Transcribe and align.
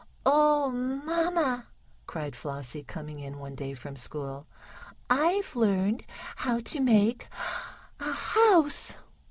"Oh, 0.25 0.71
mamma!" 0.71 1.67
cried 2.07 2.35
Flossie, 2.35 2.81
coming 2.83 3.19
in 3.19 3.37
one 3.37 3.53
day 3.53 3.75
from 3.75 3.95
school, 3.95 4.47
"I've 5.11 5.55
learned 5.55 6.05
how 6.37 6.57
to 6.57 6.79
make 6.79 7.27
a 7.99 8.11
house." 8.11 8.95